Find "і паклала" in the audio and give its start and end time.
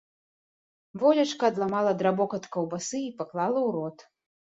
3.07-3.59